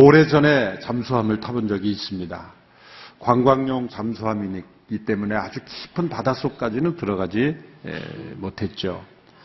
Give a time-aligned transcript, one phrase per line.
[0.00, 2.52] 오래전에 잠수함을 타본 적이 있습니다.
[3.18, 7.56] 관광용 잠수함이기 때문에 아주 깊은 바닷속까지는 들어가지
[8.36, 9.04] 못했죠.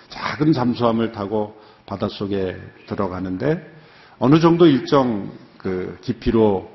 [0.09, 2.55] 작은 잠수함을 타고 바닷속에
[2.85, 3.67] 들어가는데
[4.19, 6.71] 어느 정도 일정 그 깊이로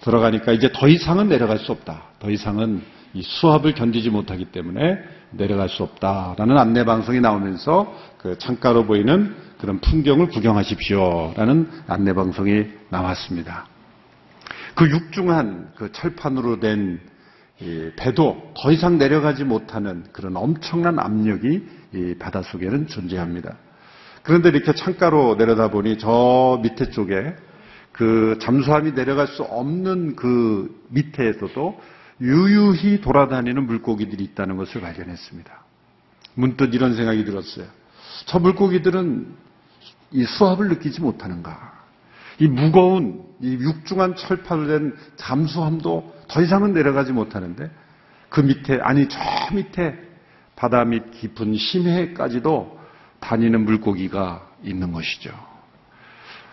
[0.00, 2.02] 들어가니까 이제 더 이상은 내려갈 수 없다.
[2.18, 2.82] 더 이상은
[3.14, 4.98] 이 수압을 견디지 못하기 때문에
[5.30, 13.66] 내려갈 수 없다라는 안내 방송이 나오면서 그 창가로 보이는 그런 풍경을 구경하십시오라는 안내 방송이 나왔습니다.
[14.74, 16.98] 그 육중한 그 철판으로 된
[17.96, 23.58] 배도 더 이상 내려가지 못하는 그런 엄청난 압력이 이 바닷속에는 존재합니다.
[24.22, 27.34] 그런데 이렇게 창가로 내려다보니 저 밑에 쪽에
[27.92, 31.78] 그 잠수함이 내려갈 수 없는 그 밑에서도
[32.22, 35.64] 유유히 돌아다니는 물고기들이 있다는 것을 발견했습니다.
[36.34, 37.66] 문득 이런 생각이 들었어요.
[38.26, 39.49] 저 물고기들은
[40.12, 41.80] 이 수압을 느끼지 못하는가?
[42.38, 47.70] 이 무거운 이 육중한 철판을 된 잠수함도 더 이상은 내려가지 못하는데
[48.28, 49.18] 그 밑에 아니 저
[49.54, 49.94] 밑에
[50.56, 52.78] 바다 밑 깊은 심해까지도
[53.20, 55.30] 다니는 물고기가 있는 것이죠.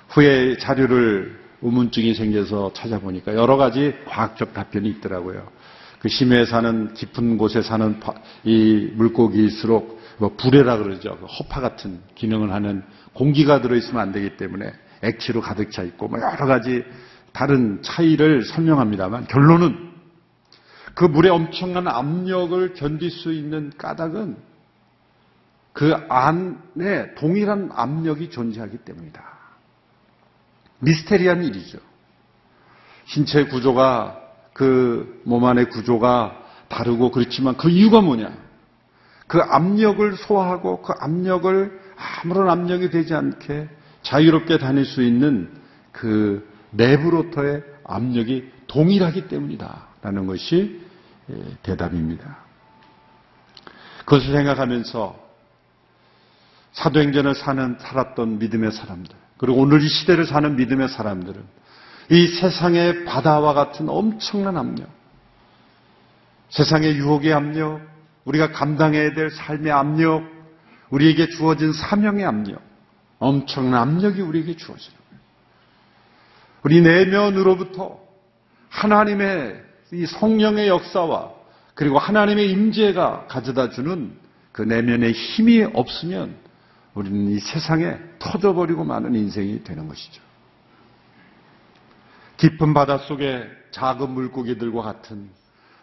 [0.09, 5.47] 후에 자료를 우문증이 생겨서 찾아보니까 여러 가지 과학적 답변이 있더라고요.
[5.99, 7.99] 그 심해에 사는 깊은 곳에 사는
[8.43, 11.17] 이 물고기일수록 뭐 불에라 그러죠.
[11.19, 16.19] 그 허파 같은 기능을 하는 공기가 들어있으면 안 되기 때문에 액체로 가득 차 있고 뭐
[16.19, 16.83] 여러 가지
[17.33, 19.91] 다른 차이를 설명합니다만 결론은
[20.95, 24.37] 그 물의 엄청난 압력을 견딜 수 있는 까닭은
[25.73, 29.23] 그 안에 동일한 압력이 존재하기 때문이다.
[30.79, 31.77] 미스테리한 일이죠.
[33.05, 34.21] 신체 구조가
[34.53, 38.46] 그 몸 안의 구조가 다르고 그렇지만 그 이유가 뭐냐?
[39.27, 41.79] 그 압력을 소화하고 그 압력을
[42.23, 43.69] 아무런 압력이 되지 않게
[44.01, 45.51] 자유롭게 다닐 수 있는
[45.91, 49.87] 그 내부로부터의 압력이 동일하기 때문이다.
[50.01, 50.81] 라는 것이
[51.29, 52.37] 예, 대답입니다.
[54.05, 55.27] 그것을 생각하면서
[56.71, 61.43] 사도행전을 사는, 살았던 믿음의 사람들, 그리고 오늘 이 시대를 사는 믿음의 사람들은
[62.11, 64.87] 이 세상의 바다와 같은 엄청난 압력,
[66.49, 67.81] 세상의 유혹의 압력,
[68.27, 70.23] 우리가 감당해야 될 삶의 압력,
[70.89, 72.61] 우리에게 주어진 사명의 압력,
[73.19, 75.21] 엄청난 압력이 우리에게 주어지는 거예요.
[76.63, 77.99] 우리 내면으로부터
[78.69, 81.31] 하나님의 이 성령의 역사와
[81.73, 84.11] 그리고 하나님의 임재가 가져다 주는
[84.51, 86.35] 그 내면의 힘이 없으면
[86.95, 90.21] 우리는 이 세상에 터져버리고 마는 인생이 되는 것이죠.
[92.37, 95.29] 깊은 바다 속에 작은 물고기들과 같은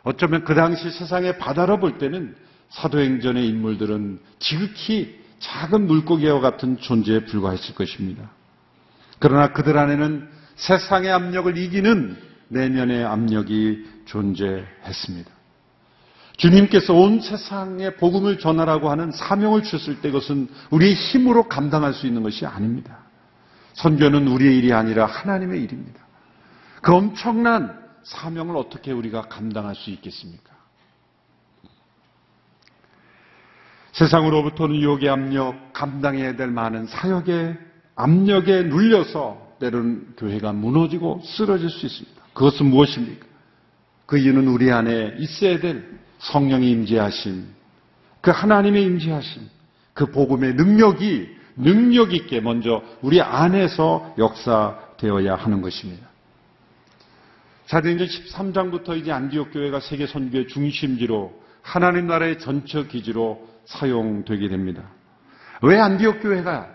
[0.04, 2.36] 어쩌면 그 당시 세상의 바다로 볼 때는
[2.70, 8.30] 사도행전의 인물들은 지극히 작은 물고기와 같은 존재에 불과했을 것입니다.
[9.18, 12.16] 그러나 그들 안에는 세상의 압력을 이기는
[12.48, 15.30] 내면의 압력이 존재했습니다.
[16.36, 22.22] 주님께서 온 세상에 복음을 전하라고 하는 사명을 주셨을 때 그것은 우리의 힘으로 감당할 수 있는
[22.22, 22.98] 것이 아닙니다.
[23.74, 26.00] 선교는 우리의 일이 아니라 하나님의 일입니다.
[26.82, 30.54] 그 엄청난 사명을 어떻게 우리가 감당할 수 있겠습니까?
[33.92, 37.56] 세상으로부터는 유혹의 압력, 감당해야 될 많은 사역의
[37.94, 42.22] 압력에 눌려서 때로는 교회가 무너지고 쓰러질 수 있습니다.
[42.34, 43.26] 그것은 무엇입니까?
[44.06, 47.46] 그 이유는 우리 안에 있어야 될 성령의 임재하심,
[48.20, 49.48] 그 하나님의 임재하심,
[49.92, 56.08] 그 복음의 능력이 능력 있게 먼저 우리 안에서 역사되어야 하는 것입니다.
[57.66, 64.82] 사도행전 13장부터 이제 안디옥 교회가 세계 선교의 중심지로 하나님 나라의 전처 기지로 사용되게 됩니다.
[65.62, 66.70] 왜 안디옥 교회가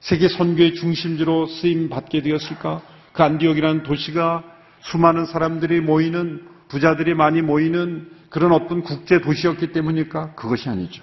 [0.00, 2.82] 세계 선교의 중심지로 쓰임 받게 되었을까?
[3.14, 4.44] 그 안디옥이라는 도시가
[4.80, 10.34] 수많은 사람들이 모이는 부자들이 많이 모이는 그런 어떤 국제 도시였기 때문일까?
[10.34, 11.02] 그것이 아니죠.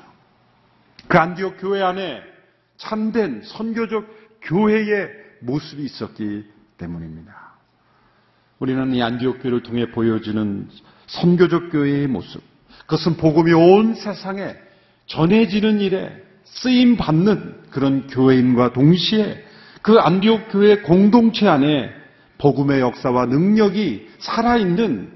[1.08, 2.22] 그 안디옥 교회 안에
[2.78, 4.06] 참된 선교적
[4.42, 6.46] 교회의 모습이 있었기
[6.78, 7.51] 때문입니다.
[8.62, 10.70] 우리는 이 안디옥 교회를 통해 보여지는
[11.08, 12.44] 선교적 교회의 모습,
[12.82, 14.56] 그것은 복음이 온 세상에
[15.08, 19.44] 전해지는 일에 쓰임 받는 그런 교회인과 동시에
[19.82, 21.90] 그 안디옥 교회 공동체 안에
[22.38, 25.12] 복음의 역사와 능력이 살아있는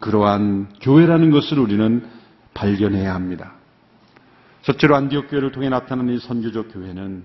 [0.00, 2.08] 그러한 교회라는 것을 우리는
[2.54, 3.52] 발견해야 합니다.
[4.62, 7.22] 첫째로 안디옥 교회를 통해 나타나는 이 선교적 교회는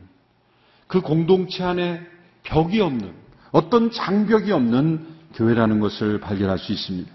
[0.88, 2.02] 그 공동체 안에
[2.44, 3.14] 벽이 없는
[3.54, 7.12] 어떤 장벽이 없는 교회라는 것을 발견할 수 있습니다.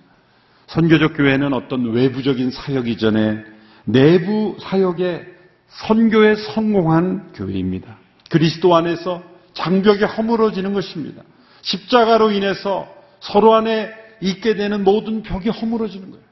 [0.66, 3.44] 선교적 교회는 어떤 외부적인 사역 이전에
[3.84, 5.26] 내부 사역의
[5.68, 7.98] 선교에 성공한 교회입니다.
[8.30, 9.22] 그리스도 안에서
[9.54, 11.22] 장벽이 허물어지는 것입니다.
[11.62, 12.88] 십자가로 인해서
[13.20, 16.24] 서로 안에 있게 되는 모든 벽이 허물어지는 거예요.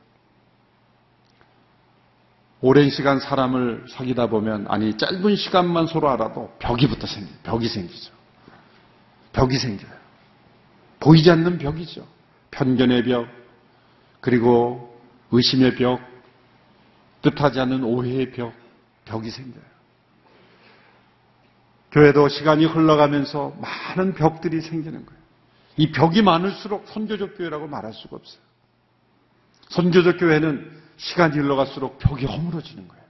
[2.62, 8.12] 오랜 시간 사람을 사귀다 보면 아니 짧은 시간만 서로 알아도 벽이부터 생기 벽이 생기죠.
[9.32, 10.00] 벽이 생겨요.
[11.00, 12.06] 보이지 않는 벽이죠.
[12.50, 13.26] 편견의 벽,
[14.20, 14.99] 그리고
[15.32, 16.00] 의심의 벽,
[17.23, 18.52] 뜻하지 않는 오해의 벽,
[19.06, 19.70] 벽이 생겨요.
[21.93, 25.20] 교회도 시간이 흘러가면서 많은 벽들이 생기는 거예요.
[25.76, 28.43] 이 벽이 많을수록 선교적 교회라고 말할 수가 없어요.
[29.70, 33.05] 선교적 교회는 시간이 흘러갈수록 벽이 허물어지는 거예요.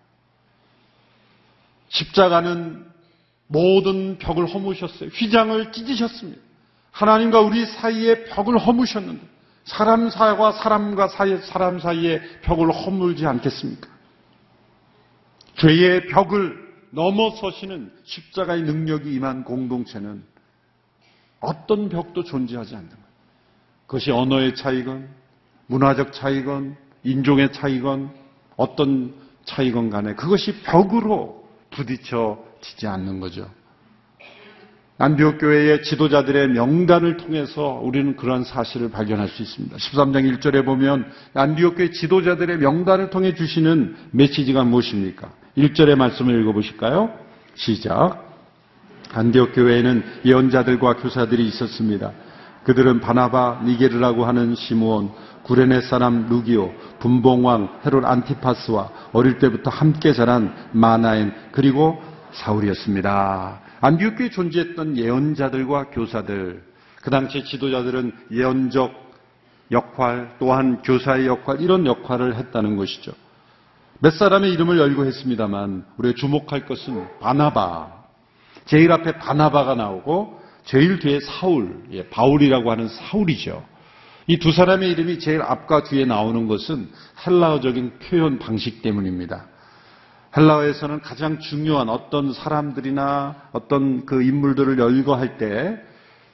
[1.88, 2.86] 십자가는
[3.48, 5.10] 모든 벽을 허무셨어요.
[5.10, 6.49] 휘장을 찢으셨습니다.
[6.92, 9.30] 하나님과 우리 사이에 벽을 허무셨는데
[9.64, 13.88] 사람 사이와 사람과 사이 사람 사이에 벽을 허물지 않겠습니까?
[15.58, 20.24] 죄의 벽을 넘어서시는 십자가의 능력이 임한 공동체는
[21.40, 23.04] 어떤 벽도 존재하지 않는 거예요.
[23.86, 25.08] 그것이 언어의 차이건,
[25.66, 28.14] 문화적 차이건, 인종의 차이건,
[28.56, 29.14] 어떤
[29.44, 33.50] 차이건 간에 그것이 벽으로 부딪혀지지 않는 거죠.
[35.02, 39.74] 안디옥 교회의 지도자들의 명단을 통해서 우리는 그런 사실을 발견할 수 있습니다.
[39.74, 45.30] 13장 1절에 보면 안디옥 교회 지도자들의 명단을 통해 주시는 메시지가 무엇입니까?
[45.56, 47.14] 1절의 말씀을 읽어보실까요?
[47.54, 48.28] 시작.
[49.14, 52.12] 안디옥 교회에는 예언자들과 교사들이 있었습니다.
[52.64, 55.12] 그들은 바나바, 니게르라고 하는 시므온,
[55.44, 61.98] 구레네 사람 루기오, 분봉왕 헤롯 안티파스와 어릴 때부터 함께 자란 마나엔 그리고
[62.32, 63.69] 사울이었습니다.
[63.80, 66.62] 안디옥 교회에 존재했던 예언자들과 교사들,
[67.02, 68.92] 그 당시 지도자들은 예언적
[69.72, 73.12] 역할 또한 교사의 역할 이런 역할을 했다는 것이죠.
[74.00, 78.00] 몇 사람의 이름을 열고 했습니다만 우리가 주목할 것은 바나바.
[78.66, 83.64] 제일 앞에 바나바가 나오고 제일 뒤에 사울, 예, 바울이라고 하는 사울이죠.
[84.26, 86.88] 이 두 사람의 이름이 제일 앞과 뒤에 나오는 것은
[87.26, 89.46] 헬라어적인 표현 방식 때문입니다.
[90.36, 95.82] 헬라어에서는 가장 중요한 어떤 사람들이나 어떤 그 인물들을 열거할 때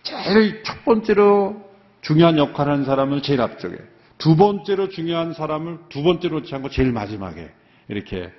[0.02, 1.64] 제일 첫 번째로
[2.02, 3.76] 중요한 역할을 하는 사람을 제일 앞쪽에
[4.18, 7.52] 두 번째로 중요한 사람을 두 번째로 놓지 않고 제일 마지막에
[7.88, 8.32] 이렇게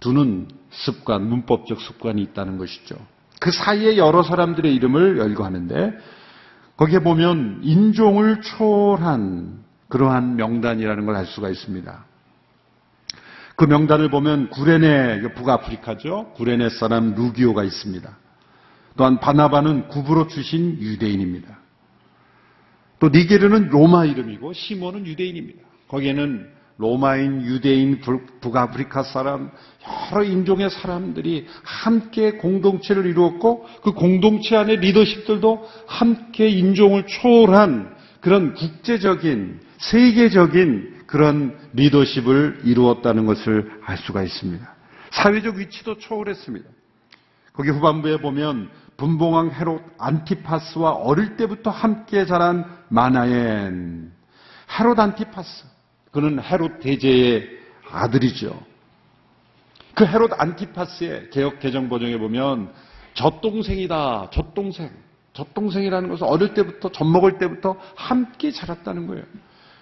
[0.00, 2.96] 두는 습관, 문법적 습관이 있다는 것이죠.
[3.40, 5.98] 그 사이에 여러 사람들의 이름을 열거하는데
[6.76, 12.04] 거기에 보면 인종을 초월한 그러한 명단이라는 걸 알 수가 있습니다.
[13.60, 16.32] 그 명단을 보면 구레네, 북아프리카죠.
[16.34, 18.16] 구레네 사람 루기오가 있습니다.
[18.96, 21.58] 또한 바나바는 구브로 출신 유대인입니다.
[23.00, 25.60] 또 니게르는 로마 이름이고 시몬은 유대인입니다.
[25.88, 26.48] 거기에는
[26.78, 28.00] 로마인, 유대인,
[28.40, 29.50] 북아프리카 사람,
[30.10, 39.60] 여러 인종의 사람들이 함께 공동체를 이루었고 그 공동체 안에 리더십들도 함께 인종을 초월한 그런 국제적인,
[39.76, 44.74] 세계적인 그런 리더십을 이루었다는 것을 알 수가 있습니다.
[45.10, 46.68] 사회적 위치도 초월했습니다.
[47.52, 54.12] 거기 후반부에 보면 분봉왕 헤롯 안티파스와 어릴 때부터 함께 자란 마나엔
[54.78, 55.64] 헤롯 안티파스
[56.12, 57.58] 그는 헤롯 대제의
[57.90, 58.56] 아들이죠.
[59.94, 62.72] 그 헤롯 안티파스의 개혁 개정 버전에 보면
[63.14, 64.30] 젖동생이다.
[64.30, 64.92] 젖동생.
[65.32, 69.24] 젖동생이라는 것은 어릴 때부터 젖 먹을 때부터 함께 자랐다는 거예요.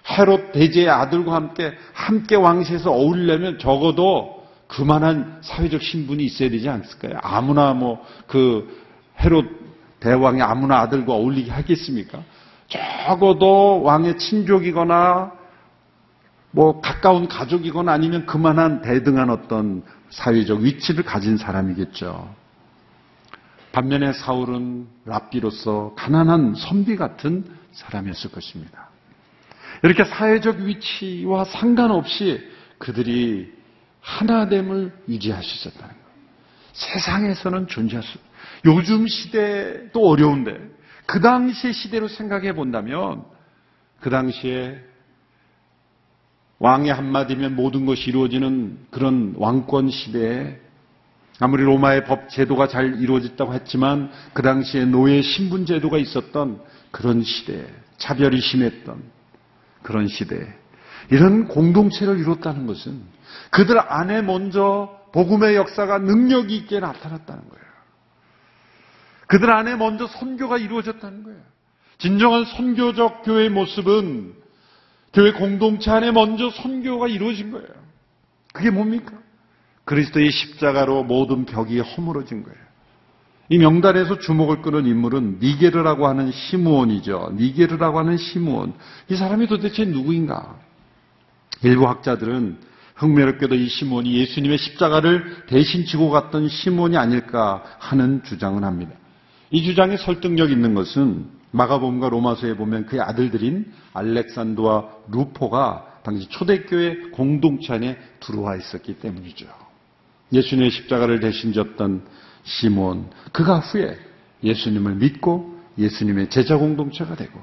[0.09, 7.19] 헤롯 대제의 아들과 함께 함께 왕실에서 어울리려면 적어도 그만한 사회적 신분이 있어야 되지 않을까요?
[7.21, 8.79] 아무나 뭐 그
[9.19, 9.45] 헤롯
[9.99, 12.23] 대왕의 아무나 아들과 어울리게 하겠습니까?
[12.67, 15.33] 적어도 왕의 친족이거나
[16.51, 22.33] 뭐 가까운 가족이거나 아니면 그만한 대등한 어떤 사회적 위치를 가진 사람이겠죠.
[23.71, 28.88] 반면에 사울은 랍비로서 가난한 선비 같은 사람이었을 것입니다.
[29.83, 32.41] 이렇게 사회적 위치와 상관없이
[32.77, 33.51] 그들이
[34.01, 36.09] 하나됨을 유지하셨다는 거예요.
[36.73, 38.17] 세상에서는 존재할 수,
[38.65, 40.57] 요즘 시대도 어려운데,
[41.05, 43.23] 그 당시의 시대로 생각해 본다면,
[43.99, 44.79] 그 당시에
[46.59, 50.59] 왕의 한마디면 모든 것이 이루어지는 그런 왕권 시대에
[51.39, 57.65] 아무리 로마의 법 제도가 잘 이루어졌다고 했지만 그 당시에 노예 신분 제도가 있었던 그런 시대에
[57.97, 59.01] 차별이 심했던
[59.81, 60.47] 그런 시대에
[61.11, 63.01] 이런 공동체를 이뤘다는 것은
[63.51, 67.65] 그들 안에 먼저 복음의 역사가 능력이 있게 나타났다는 거예요.
[69.27, 71.39] 그들 안에 먼저 선교가 이루어졌다는 거예요.
[71.97, 74.33] 진정한 선교적 교회의 모습은
[75.13, 77.67] 교회 공동체 안에 먼저 선교가 이루어진 거예요.
[78.53, 79.13] 그게 뭡니까?
[79.85, 82.68] 그리스도의 십자가로 모든 벽이 허물어진 거예요.
[83.49, 87.33] 이 명단에서 주목을 끄는 인물은 니게르라고 하는 시므온이죠.
[87.35, 88.73] 니게르라고 하는 시므온.
[89.09, 90.55] 이 사람이 도대체 누구인가?
[91.63, 92.57] 일부 학자들은
[92.95, 98.91] 흥미롭게도 이 시몬이 예수님의 십자가를 대신 지고 갔던 시몬이 아닐까 하는 주장을 합니다.
[99.51, 107.73] 이 주장에 설득력 있는 것은 마가복음과 로마서에 보면 그의 아들들인 알렉산드와 루포가 당시 초대교회 공동체
[107.73, 109.47] 안에 들어와 있었기 때문이죠.
[110.31, 112.03] 예수님의 십자가를 대신 졌던
[112.49, 113.97] 시몬, 그가 후에
[114.43, 117.39] 예수님을 믿고 예수님의 제자 공동체가 되고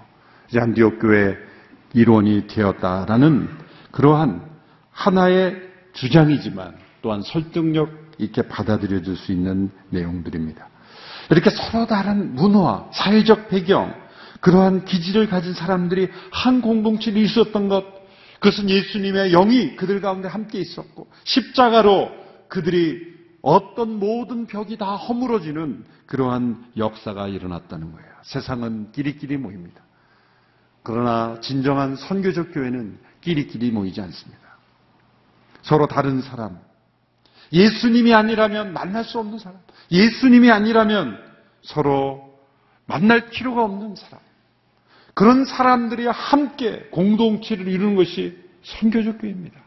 [0.49, 1.37] 이제 안디옥 교회
[1.95, 3.49] 일원이 되었다라는
[3.93, 4.43] 그러한
[4.91, 5.57] 하나의
[5.93, 10.69] 주장이지만 또한 설득력 있게 받아들여질 수 있는 내용들입니다.
[11.31, 13.95] 이렇게 서로 다른 문화, 사회적 배경,
[14.41, 17.85] 그러한 기질을 가진 사람들이 한 공동체를 있었던 것,
[18.41, 22.11] 그것은 예수님의 영이 그들 가운데 함께 있었고, 십자가로
[22.49, 23.16] 그들이
[23.47, 28.09] 어떤 모든 벽이 다 허물어지는 그러한 역사가 일어났다는 거예요.
[28.23, 29.83] 세상은 끼리끼리 모입니다.
[30.83, 34.43] 그러나 진정한 선교적 교회는 끼리끼리 모이지 않습니다.
[35.63, 36.59] 서로 다른 사람.
[37.53, 39.61] 예수님이 아니라면 만날 수 없는 사람.
[39.93, 41.17] 예수님이 아니라면
[41.63, 42.37] 서로
[42.85, 44.19] 만날 필요가 없는 사람.
[45.15, 49.66] 그런 사람들이 함께 공동체를 이루는 것이 선교적 교회입니다.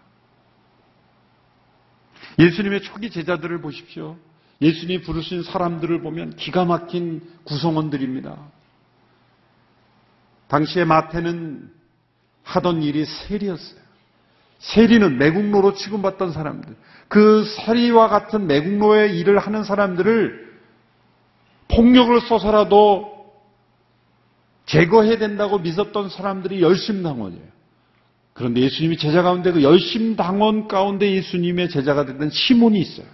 [2.40, 4.18] 예수님의 초기 제자들을 보십시오.
[4.62, 8.38] 예수님이 부르신 사람들을 보면 기가 막힌 구성원들입니다.
[10.48, 11.70] 당시에 마태는
[12.44, 13.80] 하던 일이 세리였어요.
[14.60, 16.76] 세리는 매국노로 취급받던 사람들,
[17.08, 20.50] 그 세리와 같은 매국노의 일을 하는 사람들을
[21.70, 23.20] 폭력을 써서라도
[24.66, 27.59] 제거해야 된다고 믿었던 사람들이 열심당원이에요.
[28.40, 33.06] 그런데 예수님이 제자 가운데 그 열심 당원 가운데 예수님의 제자가 됐던 시몬이 있어요.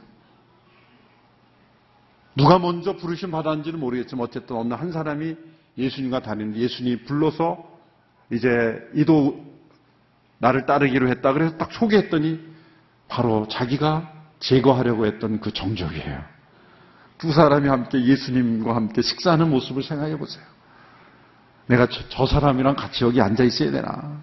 [2.35, 5.35] 누가 먼저 부르심 받았는지는 모르겠지만 어쨌든 어느 한 사람이
[5.79, 7.57] 예수님과 다니는데 예수님이 불러서
[8.31, 9.43] 이제 이도
[10.37, 11.33] 나를 따르기로 했다.
[11.33, 12.39] 그래서 딱 소개했더니
[13.07, 16.23] 바로 자기가 제거하려고 했던 그 정적이에요.
[17.17, 20.45] 두 사람이 함께 예수님과 함께 식사하는 모습을 생각해 보세요.
[21.65, 24.21] 내가 저, 저 사람이랑 같이 여기 앉아 있어야 되나?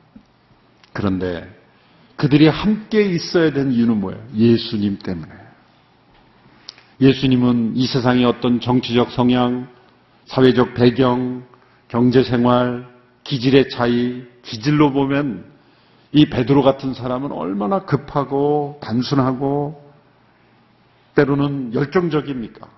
[0.92, 1.48] 그런데
[2.16, 4.22] 그들이 함께 있어야 되는 이유는 뭐예요?
[4.34, 5.32] 예수님 때문에.
[7.00, 9.68] 예수님은 이 세상의 어떤 정치적 성향,
[10.26, 11.44] 사회적 배경,
[11.88, 12.86] 경제 생활,
[13.24, 15.44] 기질의 차이, 기질로 보면
[16.12, 19.82] 이 베드로 같은 사람은 얼마나 급하고 단순하고
[21.14, 22.68] 때로는 열정적입니까?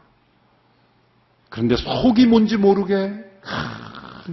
[1.50, 3.12] 그런데 속이 뭔지 모르게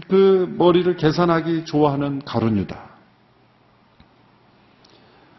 [0.08, 2.91] 그 머리를 계산하기 좋아하는 가론유다.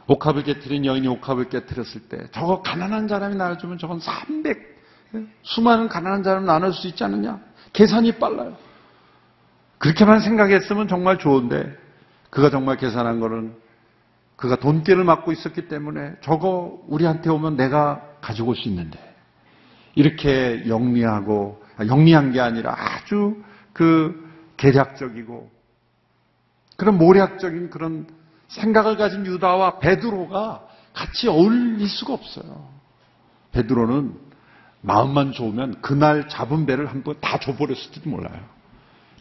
[0.06, 4.72] 옥합을 깨뜨린 여인이 옥합을 깨뜨렸을 때 저거 가난한 사람이 나눠주면 저건 300
[5.42, 7.38] 수많은 가난한 사람 나눌 수 있지 않느냐?
[7.72, 8.56] 계산이 빨라요.
[9.78, 11.76] 그렇게만 생각했으면 정말 좋은데
[12.30, 13.54] 그가 정말 계산한 거는
[14.36, 18.98] 그가 돈깨를 맡고 있었기 때문에 저거 우리한테 오면 내가 가지고 올 수 있는데
[19.94, 23.42] 이렇게 영리하고 아, 영리한 게 아니라 아주
[23.72, 25.50] 그 계략적이고
[26.76, 28.06] 그런 모략적인 그런
[28.52, 32.68] 생각을 가진 유다와 베드로가 같이 어울릴 수가 없어요.
[33.52, 34.14] 베드로는
[34.82, 38.40] 마음만 좋으면 그날 잡은 배를 한번 다 줘버렸을지도 몰라요.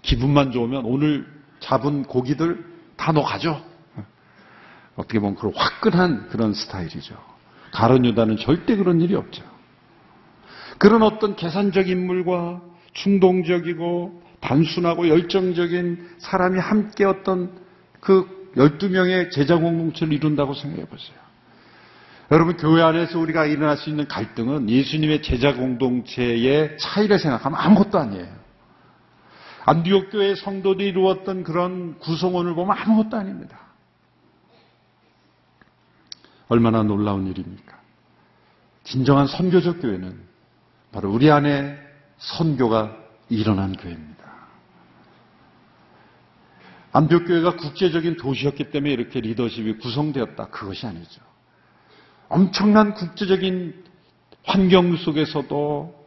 [0.01, 1.25] 기분만 좋으면 오늘
[1.59, 2.65] 잡은 고기들
[2.97, 3.61] 다너 가져.
[4.95, 7.15] 어떻게 보면 그런 화끈한 그런 스타일이죠.
[7.71, 9.43] 가론 유다는 절대 그런 일이 없죠.
[10.77, 12.61] 그런 어떤 계산적 인물과
[12.93, 17.51] 충동적이고 단순하고 열정적인 사람이 함께 어떤
[17.99, 21.17] 그 12명의 제자 공동체를 이룬다고 생각해 보세요.
[22.31, 28.41] 여러분, 교회 안에서 우리가 일어날 수 있는 갈등은 예수님의 제자 공동체의 차이를 생각하면 아무것도 아니에요.
[29.65, 33.59] 안디옥 교회 성도들이 이루었던 그런 구성원을 보면 아무것도 아닙니다.
[36.47, 37.79] 얼마나 놀라운 일입니까?
[38.83, 40.19] 진정한 선교적 교회는
[40.91, 41.77] 바로 우리 안에
[42.17, 42.97] 선교가
[43.29, 44.30] 일어난 교회입니다.
[46.93, 50.47] 안벽교회가 국제적인 도시였기 때문에 이렇게 리더십이 구성되었다.
[50.47, 51.21] 그것이 아니죠.
[52.27, 53.83] 엄청난 국제적인
[54.43, 56.01] 환경 속에서도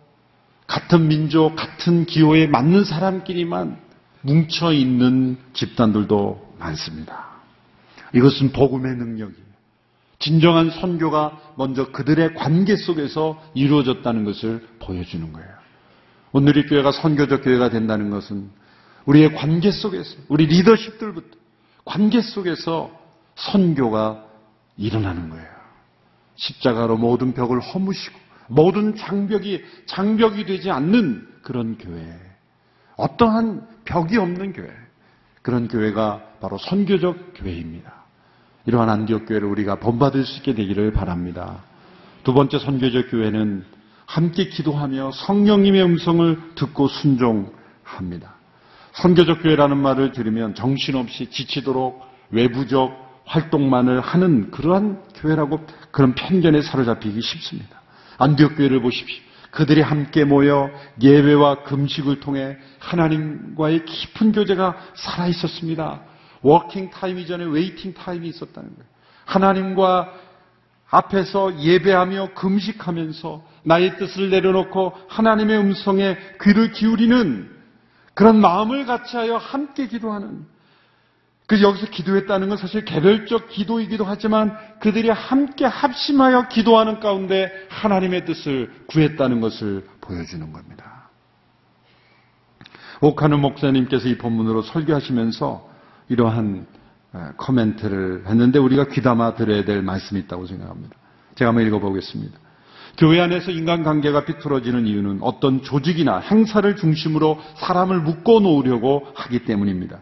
[0.67, 3.79] 같은 민족, 같은 기호에 맞는 사람끼리만
[4.23, 7.27] 뭉쳐 있는 집단들도 많습니다.
[8.15, 9.45] 이것은 복음의 능력이에요.
[10.19, 15.49] 진정한 선교가 먼저 그들의 관계 속에서 이루어졌다는 것을 보여주는 거예요.
[16.33, 18.49] 오늘 이 교회가 선교적 교회가 된다는 것은
[19.07, 21.37] 우리의 관계 속에서, 우리 리더십들부터
[21.85, 22.91] 관계 속에서
[23.37, 24.25] 선교가
[24.77, 25.55] 일어나는 거예요.
[26.37, 28.19] 십자가로 모든 벽을 허무시고
[28.49, 32.19] 모든 장벽이 장벽이 되지 않는 그런 교회.
[32.97, 34.71] 어떠한 벽이 없는 교회.
[35.43, 37.93] 그런 교회가 바로 선교적 교회입니다.
[38.67, 41.63] 이러한 안디옥 교회를 우리가 본받을 수 있게 되기를 바랍니다.
[42.23, 43.65] 두 번째 선교적 교회는
[44.07, 48.34] 함께 기도하며 성령님의 음성을 듣고 순종합니다.
[48.95, 55.61] 선교적 교회라는 말을 들으면 정신없이 지치도록 외부적 활동만을 하는 그러한 교회라고
[55.91, 57.83] 그런 편견에 사로잡히기 쉽습니다.
[58.19, 59.23] 안디옥 교회를 보십시오.
[59.51, 60.71] 그들이 함께 모여
[61.01, 66.03] 예배와 금식을 통해 하나님과의 깊은 교제가 살아 있었습니다.
[66.43, 68.89] working time 이전에 waiting time이 있었다는 거예요.
[69.25, 70.13] 하나님과
[70.91, 77.54] 앞에서 예배하며 금식하면서 나의 뜻을 내려놓고 하나님의 음성에 귀를 기울이는
[78.15, 80.47] 그런 마음을 같이 하여 함께 기도하는
[81.47, 88.73] 그 여기서 기도했다는 건 사실 개별적 기도이기도 하지만 그들이 함께 합심하여 기도하는 가운데 하나님의 뜻을
[88.87, 91.11] 구했다는 것을 보여주는 겁니다.
[93.01, 95.69] 오카누 목사님께서 이 본문으로 설교하시면서
[96.09, 96.67] 이러한
[97.37, 100.97] 코멘트를 했는데 우리가 귀담아 들어야 될 말씀이 있다고 생각합니다.
[101.35, 102.39] 제가 한번 읽어보겠습니다.
[102.97, 109.99] 교회 안에서 인간관계가 비틀어지는 이유는 어떤 조직이나 행사를 중심으로 사람을 묶어 놓으려고 하기 때문입니다.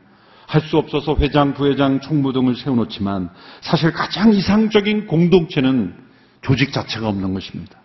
[0.46, 3.30] 할 수 없어서 회장, 부회장, 총무 등을 세워놓지만
[3.62, 5.94] 사실 가장 이상적인 공동체는
[6.42, 7.78] 조직 자체가 없는 것입니다.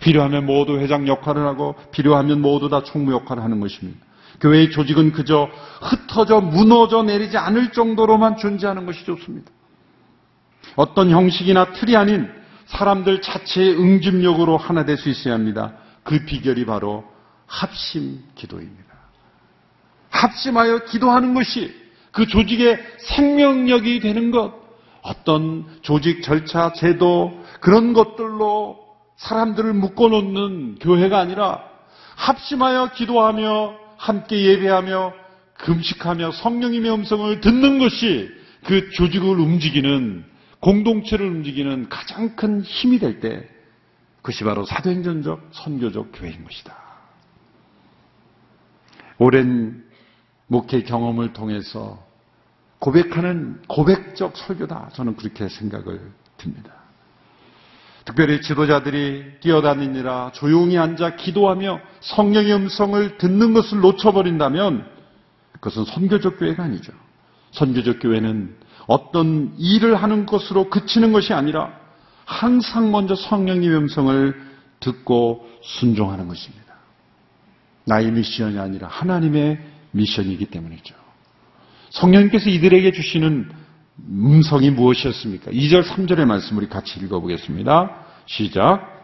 [0.00, 3.98] 필요하면 모두 회장 역할을 하고 필요하면 모두 다 총무 역할을 하는 것입니다.
[4.40, 5.48] 교회의 조직은 그저
[5.82, 9.50] 흩어져 무너져 내리지 않을 정도로만 존재하는 것이 좋습니다.
[10.74, 12.30] 어떤 형식이나 틀이 아닌
[12.66, 15.74] 사람들 자체의 응집력으로 하나 될 수 있어야 합니다.
[16.02, 17.04] 그 비결이 바로
[17.46, 18.84] 합심 기도입니다.
[20.10, 21.74] 합심하여 기도하는 것이
[22.12, 24.54] 그 조직의 생명력이 되는 것,
[25.02, 28.78] 어떤 조직 절차, 제도, 그런 것들로
[29.16, 31.62] 사람들을 묶어놓는 교회가 아니라
[32.16, 35.12] 합심하여 기도하며 함께 예배하며
[35.58, 38.30] 금식하며 성령님의 음성을 듣는 것이
[38.64, 40.24] 그 조직을 움직이는
[40.66, 43.48] 공동체를 움직이는 가장 큰 힘이 될 때
[44.16, 46.76] 그것이 바로 사도행전적 선교적 교회인 것이다.
[49.18, 49.84] 오랜
[50.48, 52.04] 목회 경험을 통해서
[52.80, 54.90] 고백하는 고백적 설교다.
[54.94, 56.00] 저는 그렇게 생각을
[56.36, 56.72] 듭니다.
[58.04, 64.84] 특별히 지도자들이 뛰어다니느라 조용히 앉아 기도하며 성령의 음성을 듣는 것을 놓쳐버린다면
[65.52, 66.92] 그것은 선교적 교회가 아니죠.
[67.52, 71.72] 선교적 교회는 어떤 일을 하는 것으로 그치는 것이 아니라
[72.24, 74.34] 항상 먼저 성령님의 음성을
[74.80, 76.66] 듣고 순종하는 것입니다.
[77.84, 79.58] 나의 미션이 아니라 하나님의
[79.92, 80.94] 미션이기 때문이죠.
[81.90, 83.50] 성령님께서 이들에게 주시는
[84.10, 85.52] 음성이 무엇이었습니까?
[85.52, 88.06] 2절, 3절의 말씀 우리 같이 읽어보겠습니다.
[88.26, 88.96] 시작.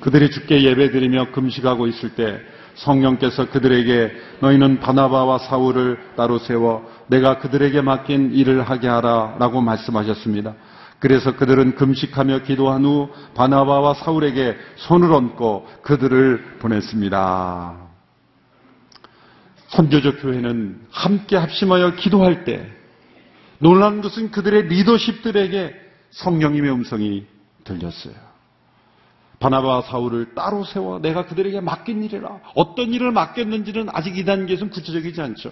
[0.00, 2.40] 그들이 주께 예배드리며 금식하고 있을 때
[2.74, 10.54] 성령께서 그들에게 너희는 바나바와 사울을 따로 세워 내가 그들에게 맡긴 일을 하게 하라 라고 말씀하셨습니다.
[10.98, 17.76] 그래서 그들은 금식하며 기도한 후 바나바와 사울에게 손을 얹고 그들을 보냈습니다.
[19.68, 22.70] 선교적 교회는 함께 합심하여 기도할 때
[23.58, 25.74] 놀라운 것은 그들의 리더십들에게
[26.10, 27.26] 성령님의 음성이
[27.64, 28.29] 들렸어요.
[29.40, 32.40] 바나바와 사울을 따로 세워 내가 그들에게 맡긴 일이라.
[32.54, 35.50] 어떤 일을 맡겼는지는 아직 이 단계에서는 구체적이지 않죠.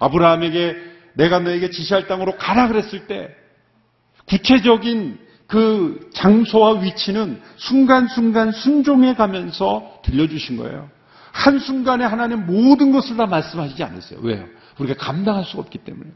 [0.00, 0.76] 아브라함에게
[1.14, 3.30] 내가 너에게 지시할 땅으로 가라 그랬을 때
[4.26, 10.90] 구체적인 그 장소와 위치는 순간순간 순종해 가면서 들려주신 거예요.
[11.32, 14.18] 한순간에 하나님 모든 것을 다 말씀하시지 않으세요.
[14.22, 14.44] 왜요?
[14.78, 16.10] 우리가 감당할 수가 없기 때문에.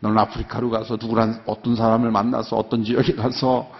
[0.00, 3.72] 너는 아프리카로 가서 누구란 어떤 사람을 만나서 어떤 지역에 가서 어?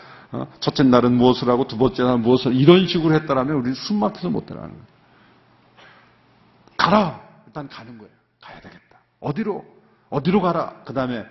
[0.60, 4.46] 첫째 날은 무엇을 하고 두 번째 날은 무엇을 이런 식으로 했다라면 우리 숨 막혀서 못
[4.46, 4.86] 들어가는 거예요.
[6.76, 7.20] 가라.
[7.46, 8.12] 일단 가는 거예요.
[8.40, 8.98] 가야 되겠다.
[9.20, 9.64] 어디로?
[10.10, 10.82] 어디로 가라.
[10.84, 11.24] 그 다음에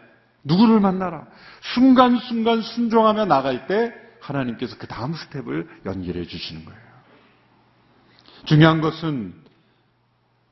[0.44, 1.26] 누구를 만나라.
[1.74, 6.80] 순간순간 순종하며 나갈 때 하나님께서 그 다음 스텝을 연결해 주시는 거예요.
[8.46, 9.34] 중요한 것은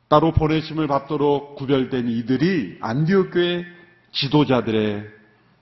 [0.08, 3.66] 따로 보내심을 받도록 구별된 이들이 안디옥 교회
[4.12, 5.08] 지도자들의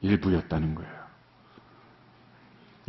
[0.02, 0.99] 일부였다는 거예요.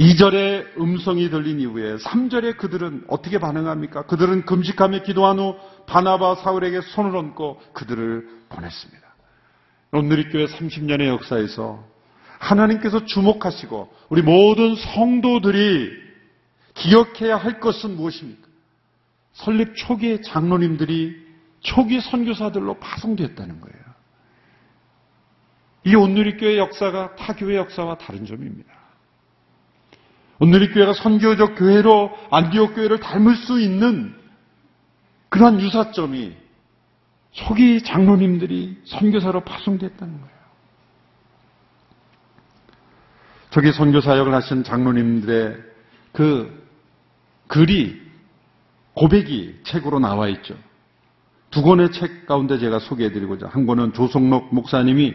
[0.01, 4.07] 2절에 음성이 들린 이후에 3절에 그들은 어떻게 반응합니까?
[4.07, 9.15] 그들은 금식하며 기도한 후 바나바 사울에게 손을 얹고 그들을 보냈습니다.
[9.91, 11.85] 롯누리교회 30년의 역사에서
[12.39, 15.91] 하나님께서 주목하시고 우리 모든 성도들이
[16.73, 18.49] 기억해야 할 것은 무엇입니까?
[19.35, 21.15] 설립 초기의 장로님들이
[21.61, 23.81] 초기 선교사들로 파송됐다는 거예요.
[25.85, 28.80] 이 온누리교회 역사가 타 교회 역사와 다른 점입니다.
[30.41, 34.15] 오늘의 교회가 선교적 교회로 안디옥 교회를 닮을 수 있는
[35.29, 36.35] 그러한 유사점이
[37.33, 40.41] 초기 장로님들이 선교사로 파송됐다는 거예요.
[43.51, 45.57] 초기 선교 사역을 하신 장로님들의
[46.13, 46.69] 그
[47.47, 48.01] 글이
[48.95, 50.57] 고백이 책으로 나와 있죠.
[51.51, 55.15] 두 권의 책 가운데 제가 소개해드리고자 한 권은 조성록 목사님이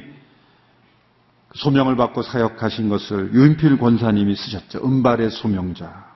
[1.55, 4.85] 소명을 받고 사역하신 것을 유인필 권사님이 쓰셨죠.
[4.85, 6.13] 은발의 소명자.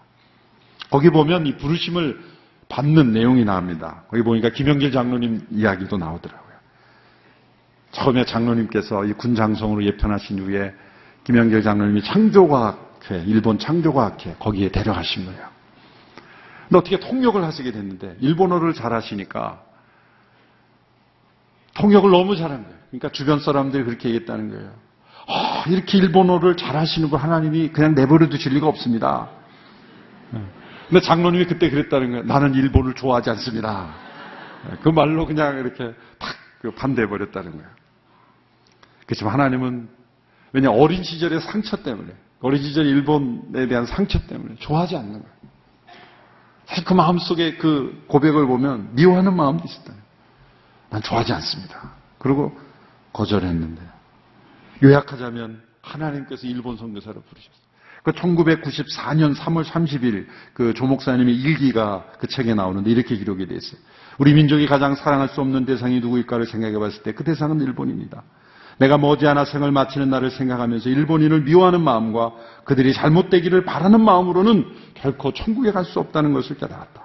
[0.89, 2.19] 거기 보면 이 부르심을
[2.67, 4.03] 받는 내용이 나옵니다.
[4.09, 6.49] 거기 보니까 김영길 장로님 이야기도 나오더라고요.
[7.91, 10.73] 처음에 장로님께서 이 군 장성으로 예편하신 후에
[11.23, 15.47] 김영길 장로님이 창조과학회, 일본 창조과학회 거기에 데려가신 거예요.
[16.67, 19.63] 근데 어떻게 통역을 하시게 됐는데 일본어를 잘하시니까
[21.75, 22.77] 통역을 너무 잘한 거예요.
[22.91, 24.88] 그러니까 주변 사람들이 그렇게 얘기했다는 거예요.
[25.31, 29.29] 아, 이렇게 일본어를 잘하시는 분 하나님이 그냥 내버려 두실 리가 없습니다.
[30.89, 32.23] 근데 장로님이 그때 그랬다는 거예요.
[32.23, 33.93] 나는 일본을 좋아하지 않습니다.
[34.81, 37.67] 그 말로 그냥 이렇게 탁그 반대해 버렸다는 거예요.
[39.05, 39.87] 그렇지만 하나님은
[40.51, 42.11] 왜냐 어린 시절의 상처 때문에
[42.41, 45.39] 어린 시절 일본에 대한 상처 때문에 좋아하지 않는 거예요.
[46.65, 49.93] 사실 그 마음 속에 그 고백을 보면 미워하는 마음도 있었다.
[50.89, 51.91] 난 좋아하지 않습니다.
[52.17, 52.57] 그리고
[53.13, 53.98] 거절했는데
[54.83, 57.69] 요약하자면 하나님께서 일본 선교사를 부르셨어요.
[58.03, 63.79] 그 1994년 3월 30일 그 조목사님의 일기가 그 책에 나오는데 이렇게 기록이 되어 있어요.
[64.17, 68.23] 우리 민족이 가장 사랑할 수 없는 대상이 누구일까를 생각해 봤을 때 그 대상은 일본입니다.
[68.77, 72.31] 내가 머지않아 생을 마치는 날을 생각하면서 일본인을 미워하는 마음과
[72.63, 77.03] 그들이 잘못되기를 바라는 마음으로는 결코 천국에 갈 수 없다는 것을 깨달았다.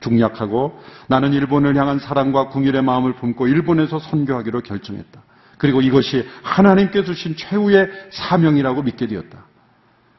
[0.00, 5.22] 중약하고 나는 일본을 향한 사랑과 궁일의 마음을 품고 일본에서 선교하기로 결정했다.
[5.58, 9.46] 그리고 이것이 하나님께 주신 최후의 사명이라고 믿게 되었다.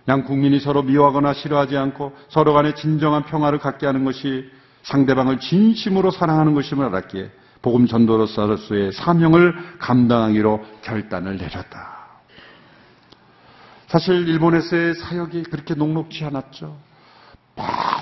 [0.07, 4.49] 양 국민이 서로 미워하거나 싫어하지 않고 서로 간에 진정한 평화를 갖게 하는 것이
[4.83, 11.95] 상대방을 진심으로 사랑하는 것임을 알았기에 복음 전도로서의 사명을 감당하기로 결단을 내렸다.
[13.87, 16.77] 사실 일본에서의 사역이 그렇게 녹록지 않았죠.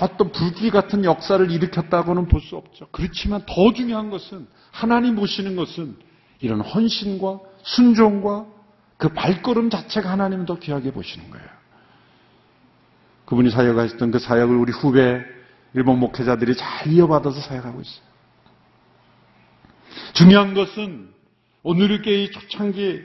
[0.02, 2.88] 어떤 불길 같은 역사를 일으켰다고는 볼 수 없죠.
[2.90, 5.96] 그렇지만 더 중요한 것은 하나님 보시는 것은
[6.44, 8.46] 이런 헌신과 순종과
[8.98, 11.48] 그 발걸음 자체가 하나님은 더 귀하게 보시는 거예요.
[13.24, 15.24] 그분이 사역하셨던 그 사역을 우리 후배
[15.72, 18.04] 일본 목회자들이 잘 이어받아서 사역하고 있어요.
[20.12, 21.14] 중요한 것은
[21.62, 23.02] 오늘의 교회의 초창기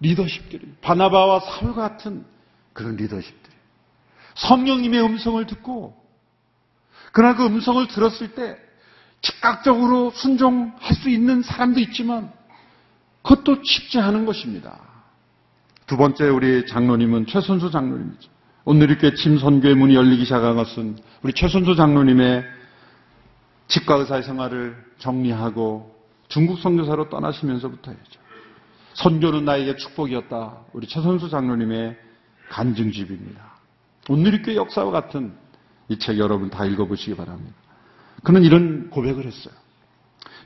[0.00, 2.26] 리더십들이 바나바와 사울 같은
[2.74, 3.54] 그런 리더십들이
[4.34, 5.98] 성령님의 음성을 듣고
[7.12, 8.69] 그러나 그 음성을 들었을 때
[9.22, 12.32] 즉각적으로 순종할 수 있는 사람도 있지만
[13.22, 14.78] 그것도 쉽지 않은 것입니다.
[15.86, 18.30] 두 번째 우리 장로님은 최선수 장로님이죠.
[18.64, 22.44] 오늘 이렇게 침선교의 문이 열리기 시작한 것은 우리 최선수 장로님의
[23.68, 25.94] 치과 의사의 생활을 정리하고
[26.28, 28.20] 중국 선교사로 떠나시면서부터였죠.
[28.94, 30.58] 선교는 나에게 축복이었다.
[30.72, 31.96] 우리 최선수 장로님의
[32.50, 33.40] 간증집입니다.
[34.08, 35.34] 오늘의 역사와 같은
[35.88, 37.56] 이 책 여러분 다 읽어보시기 바랍니다.
[38.22, 39.54] 그는 이런 고백을 했어요.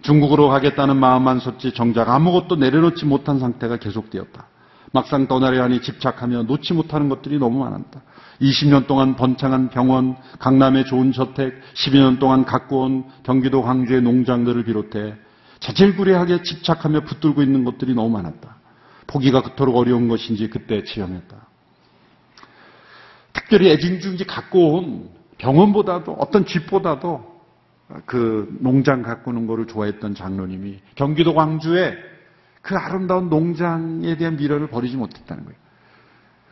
[0.03, 4.49] 중국으로 가겠다는 마음만 섰지 정작 아무것도 내려놓지 못한 상태가 계속되었다.
[4.93, 8.03] 막상 떠나려 하니 집착하며 놓지 못하는 것들이 너무 많았다.
[8.41, 15.15] 20년 동안 번창한 병원, 강남의 좋은 저택, 12년 동안 가꾸온 경기도 광주의 농장들을 비롯해
[15.61, 18.57] 자질구레하게 집착하며 붙들고 있는 것들이 너무 많았다.
[19.07, 21.37] 포기가 그토록 어려운 것인지 그때 지형했다.
[23.33, 27.34] 특별히 애징중지 갖고 온 병원보다도 어떤 집보다도
[28.07, 31.97] 그 농장 가꾸는 거를 좋아했던 장로님이 경기도 광주에
[32.63, 35.59] 그 아름다운 농장에 대한 미련을 버리지 못했다는 거예요.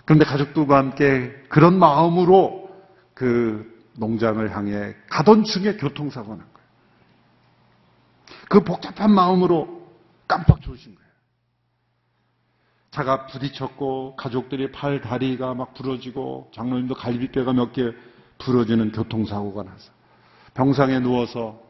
[0.05, 2.71] 그런데 가족들과 함께 그런 마음으로
[3.15, 6.69] 그 농장을 향해 가던 중에 교통사고가 난 거예요.
[8.49, 9.89] 그 복잡한 마음으로
[10.29, 11.03] 깜빡 졸으신 거예요.
[12.91, 17.93] 차가 부딪혔고 가족들이 팔 다리가 막 부러지고 장로님도 갈비뼈가 몇 개
[18.39, 19.93] 부러지는 교통사고가 나서
[20.55, 21.61] 병상에 누워서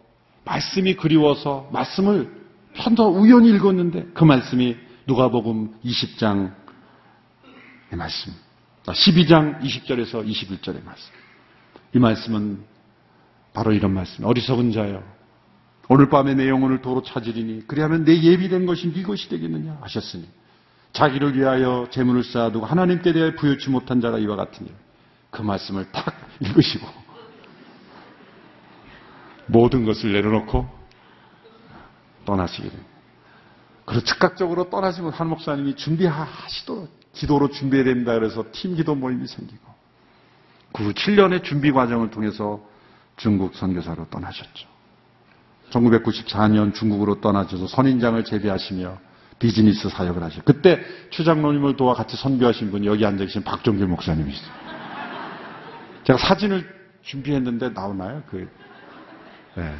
[0.45, 2.42] 말씀이 그리워서 말씀을
[2.75, 6.53] 편도 우연히 읽었는데 그 말씀이 누가복음 20장
[7.92, 8.33] 의 말씀.
[8.87, 11.12] 12장 20절에서 21절의 말씀.
[11.95, 12.64] 이 말씀은
[13.53, 14.25] 바로 이런 말씀.
[14.25, 15.03] 어리석은 자여.
[15.88, 20.27] 오늘 밤에 내 영혼을 도로 찾으리니 그리하면 내 예비된 것이 네 것이 되겠느냐 하셨으니
[20.92, 24.71] 자기를 위하여 재물을 쌓아두고 하나님께 대하여 부여치 못한 자가 이와 같으니
[25.31, 26.87] 그 말씀을 탁 읽으시고
[29.47, 30.67] 모든 것을 내려놓고
[32.25, 32.93] 떠나시게 됩니다.
[33.85, 39.63] 그리고 즉각적으로 떠나시면 한 목사님이 준비하시도록 기도로 준비해야 된다 그래서 팀 기도 모임이 생기고
[40.73, 42.61] 그 7년의 준비 과정을 통해서
[43.17, 44.69] 중국 선교사로 떠나셨죠.
[45.71, 48.99] 1994년 중국으로 떠나셔서 선인장을 재배하시며
[49.39, 50.41] 비즈니스 사역을 하셔.
[50.45, 54.51] 그때 추장로님을 도와 같이 선교하신 분이 여기 앉아 계신 박종길 목사님이시죠.
[56.05, 56.67] 제가 사진을
[57.03, 58.23] 준비했는데 나오나요?
[58.29, 58.49] 그,
[59.55, 59.75] 네.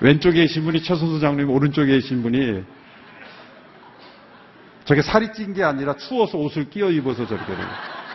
[0.00, 2.64] 왼쪽에 계신 분이 최선수 장로님, 오른쪽에 계신 분이
[4.84, 7.52] 저게 살이 찐 게 아니라 추워서 옷을 끼어 입어서 저렇게.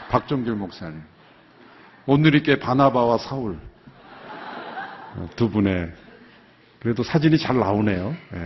[0.10, 1.01] 박종길 목사님.
[2.08, 3.58] 오늘이께 바나바와 사울
[5.15, 5.91] 어, 두 분의
[6.79, 8.15] 그래도 사진이 잘 나오네요.
[8.36, 8.39] 예,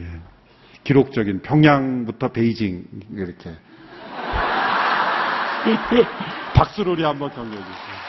[0.00, 0.20] 예, 예.
[0.84, 3.54] 기록적인 평양부터 베이징 이렇게
[6.54, 8.00] 박수로리 한번 경례해 주세요.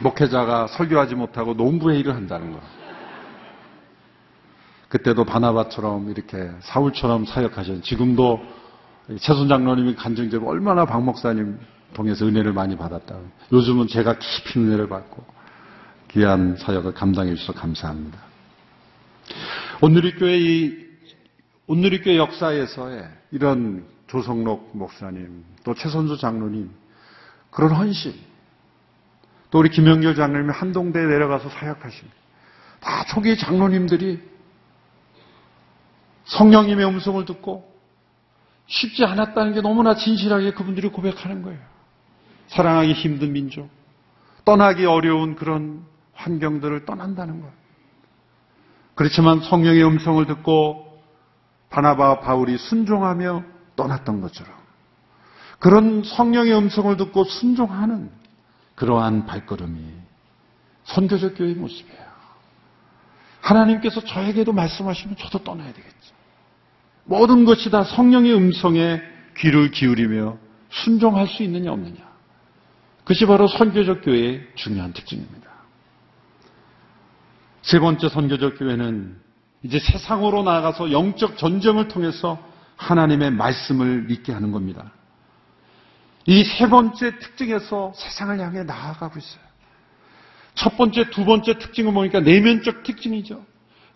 [0.00, 2.60] 목회자가 설교하지 못하고 농부회의를 한다는 거.
[4.88, 8.40] 그때도 바나바처럼 이렇게 사울처럼 사역하셨 지금도
[9.20, 11.58] 최순 장로님이 간증적으로 얼마나 박 목사님
[11.94, 13.16] 통해서 은혜를 많이 받았다.
[13.52, 15.24] 요즘은 제가 깊이 은혜를 받고
[16.10, 18.18] 귀한 사역을 감당해 주셔서 감사합니다.
[19.80, 20.86] 오늘의 교회 이
[21.66, 26.70] 오늘의 교회 역사에서의 이런 조성록 목사님 또 최선수 장로님
[27.50, 28.14] 그런 헌신
[29.50, 32.16] 또 우리 김영결 장로님이 한동대에 내려가서 사역하십니다.
[32.80, 34.20] 다 초기 장로님들이
[36.24, 37.72] 성령님의 음성을 듣고
[38.66, 41.58] 쉽지 않았다는 게 너무나 진실하게 그분들이 고백하는 거예요.
[42.48, 43.68] 사랑하기 힘든 민족,
[44.44, 47.48] 떠나기 어려운 그런 환경들을 떠난다는 것.
[48.94, 51.00] 그렇지만 성령의 음성을 듣고
[51.70, 53.44] 바나바와 바울이 순종하며
[53.76, 54.54] 떠났던 것처럼
[55.58, 58.10] 그런 성령의 음성을 듣고 순종하는
[58.76, 59.80] 그러한 발걸음이
[60.84, 62.06] 선교적 교회의 모습이에요.
[63.40, 66.14] 하나님께서 저에게도 말씀하시면 저도 떠나야 되겠죠.
[67.04, 69.00] 모든 것이 다 성령의 음성에
[69.38, 70.38] 귀를 기울이며
[70.70, 72.06] 순종할 수 있느냐 없느냐.
[72.98, 75.46] 그것이 바로 선교적 교회의 중요한 특징입니다.
[77.62, 79.16] 세 번째 선교적 교회는
[79.62, 82.38] 이제 세상으로 나아가서 영적 전쟁을 통해서
[82.76, 84.92] 하나님의 말씀을 믿게 하는 겁니다.
[86.26, 89.46] 이 세 번째 특징에서 세상을 향해 나아가고 있어요.
[90.54, 93.44] 첫 번째, 두 번째 특징은 뭐니까 내면적 특징이죠.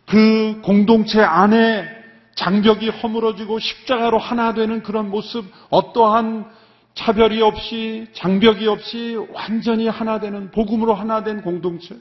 [0.06, 1.88] 그 공동체 안에
[2.36, 6.50] 장벽이 허물어지고 십자가로 하나 되는 그런 모습, 어떠한
[6.94, 11.96] 차별이 없이 장벽이 없이 완전히 하나 되는 복음으로 하나 된 공동체.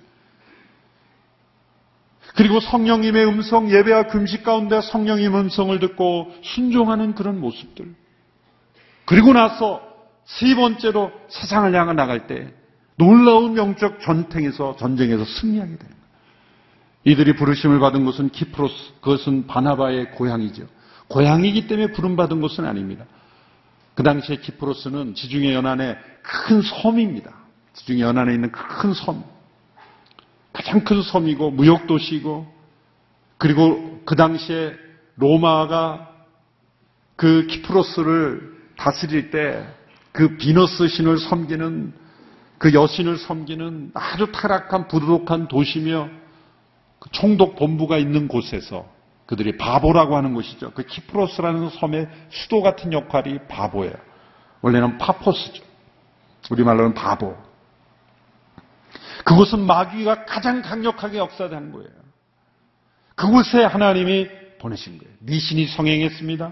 [2.36, 7.96] 그리고 성령님의 음성, 예배와 금식 가운데 성령님 음성을 듣고 순종하는 그런 모습들.
[9.06, 9.89] 그리고 나서
[10.30, 12.54] 세 번째로 세상을 향해 나갈 때
[12.98, 16.00] 놀라운 영적 전쟁에서 전쟁에서 승리하게 됩니다.
[17.04, 20.68] 이들이 부르심을 받은 곳은 키프로스, 그것은 바나바의 고향이죠.
[21.08, 23.06] 고향이기 때문에 부름받은 곳은 아닙니다.
[23.96, 27.34] 그 당시에 키프로스는 지중해 연안의 큰 섬입니다.
[27.74, 29.24] 지중해 연안에 있는 큰 섬.
[30.54, 32.54] 가장 큰 섬이고 무역도시이고
[33.38, 34.76] 그리고 그 당시에
[35.16, 36.10] 로마가
[37.16, 39.66] 그 키프로스를 다스릴 때
[40.20, 41.94] 그 비너스 신을 섬기는
[42.58, 46.10] 그 여신을 섬기는 아주 타락한 부도덕한 도시며
[47.00, 48.86] 그 총독 본부가 있는 곳에서
[49.28, 50.72] 그들이 바보라고 하는 곳이죠.
[50.74, 53.94] 그 키프로스라는 섬의 수도 같은 역할이 바보예요.
[54.60, 55.64] 원래는 파포스죠.
[56.52, 57.38] 우리말로는 바보.
[59.24, 61.92] 그곳은 마귀가 가장 강력하게 역사되는 거예요.
[63.16, 64.28] 그곳에 하나님이
[64.60, 65.14] 보내신 거예요.
[65.20, 66.52] 미신이 성행했습니다.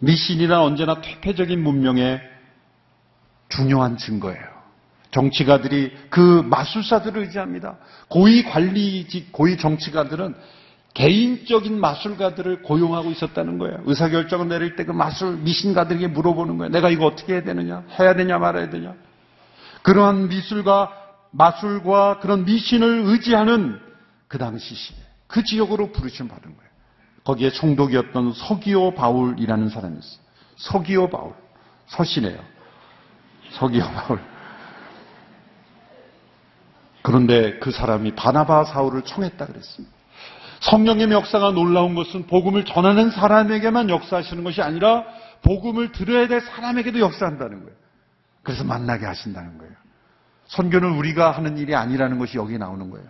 [0.00, 2.36] 미신이란 언제나 퇴폐적인 문명의
[3.48, 4.58] 중요한 증거예요.
[5.10, 7.78] 정치가들이 그 마술사들을 의지합니다.
[8.08, 10.34] 고위 관리직, 고위 정치가들은
[10.94, 13.78] 개인적인 마술가들을 고용하고 있었다는 거예요.
[13.84, 16.72] 의사결정을 내릴 때 그 마술 미신가들에게 물어보는 거예요.
[16.72, 17.84] 내가 이거 어떻게 해야 되느냐?
[17.98, 18.94] 해야 되냐 말아야 되냐?
[19.82, 20.92] 그러한 미술과
[21.30, 23.78] 마술과 그런 미신을 의지하는
[24.28, 26.70] 그 당시 시대, 그 지역으로 부르심 받은 거예요.
[27.24, 30.20] 거기에 총독이었던 서기오 바울이라는 사람이 있어요.
[30.56, 31.32] 서기오 바울.
[31.86, 32.38] 서시네요.
[33.52, 34.20] 서기오 바울.
[37.02, 39.96] 그런데 그 사람이 바나바 사울을 청했다 그랬습니다.
[40.60, 45.04] 성령의 역사가 놀라운 것은 복음을 전하는 사람에게만 역사하시는 것이 아니라
[45.42, 47.76] 복음을 들어야 될 사람에게도 역사한다는 거예요.
[48.42, 49.72] 그래서 만나게 하신다는 거예요.
[50.46, 53.06] 선교는 우리가 하는 일이 아니라는 것이 여기 나오는 거예요.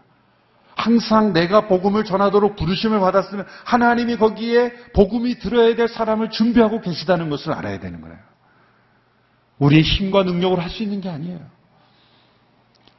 [0.77, 7.53] 항상 내가 복음을 전하도록 부르심을 받았으면 하나님이 거기에 복음이 들어야 될 사람을 준비하고 계시다는 것을
[7.53, 8.17] 알아야 되는 거예요.
[9.59, 11.41] 우리의 힘과 능력으로 할 수 있는 게 아니에요.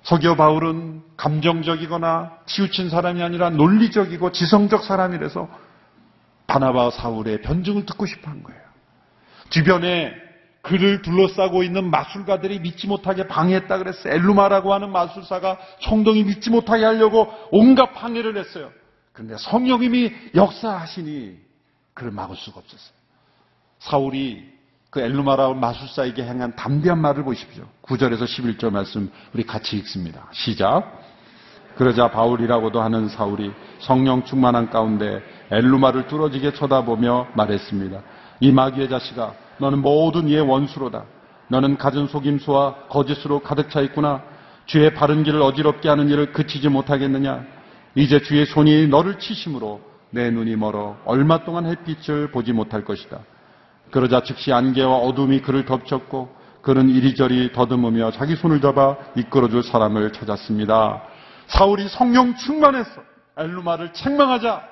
[0.03, 5.49] 서기오 바울은 감정적이거나 치우친 사람이 아니라 논리적이고 지성적 사람이라서
[6.47, 8.61] 바나바 사울의 변증을 듣고 싶어 한 거예요.
[9.49, 10.13] 주변에
[10.61, 14.13] 그를 둘러싸고 있는 마술가들이 믿지 못하게 방해했다 그랬어요.
[14.13, 18.71] 엘루마라고 하는 마술사가 청동이 믿지 못하게 하려고 온갖 방해를 했어요.
[19.13, 21.37] 그런데 성령님이 역사하시니
[21.93, 22.93] 그를 막을 수가 없었어요.
[23.79, 24.58] 사울이
[24.89, 27.63] 그 엘루마라고 마술사에게 행한 담대한 말을 보십시오.
[27.83, 30.27] 9절에서 11절 말씀 우리 같이 읽습니다.
[30.31, 30.99] 시작.
[31.75, 35.21] 그러자 바울이라고도 하는 사울이 성령 충만한 가운데
[35.51, 38.01] 엘루마를 뚫어지게 쳐다보며 말했습니다.
[38.41, 41.05] 이 마귀의 자식아, 너는 모든 이의 원수로다.
[41.49, 44.23] 너는 가진 속임수와 거짓으로 가득 차 있구나.
[44.65, 47.43] 주의 바른 길을 어지럽게 하는 일을 그치지 못하겠느냐.
[47.95, 53.19] 이제 주의 손이 너를 치심으로 내 눈이 멀어 얼마 동안 햇빛을 보지 못할 것이다.
[53.91, 61.03] 그러자 즉시 안개와 어둠이 그를 덮쳤고 그는 이리저리 더듬으며 자기 손을 잡아 이끌어줄 사람을 찾았습니다.
[61.47, 63.01] 사울이 성령 충만했어.
[63.37, 64.67] 엘루마를 책망하자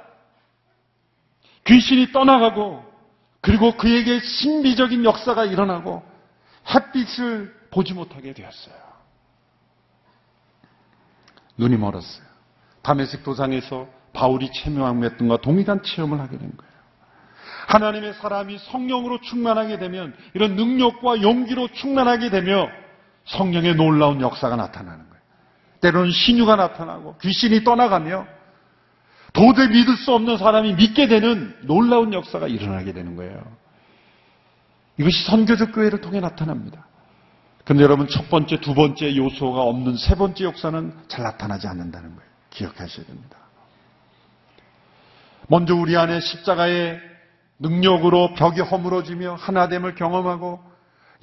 [1.66, 2.84] 귀신이 떠나가고
[3.42, 6.04] 그리고 그에게 신비적인 역사가 일어나고
[6.74, 8.76] 햇빛을 보지 못하게 되었어요.
[11.58, 12.26] 눈이 멀었어요.
[12.82, 16.77] 다메섹 도상에서 바울이 체명했던 것과 동일한 체험을 하게 된 거예요.
[17.68, 22.70] 하나님의 사람이 성령으로 충만하게 되면 이런 능력과 용기로 충만하게 되며
[23.26, 25.22] 성령의 놀라운 역사가 나타나는 거예요.
[25.82, 28.26] 때로는 신유가 나타나고 귀신이 떠나가며
[29.34, 33.44] 도저히 믿을 수 없는 사람이 믿게 되는 놀라운 역사가 일어나게 되는 거예요.
[34.98, 36.88] 이것이 선교적 교회를 통해 나타납니다.
[37.66, 42.30] 그런데 여러분 첫 번째, 두 번째 요소가 없는 세 번째 역사는 잘 나타나지 않는다는 거예요.
[42.50, 43.38] 기억하셔야 됩니다.
[45.50, 47.17] 먼저 우리 안에 십자가의
[47.60, 50.60] 능력으로 벽이 허물어지며 하나됨을 경험하고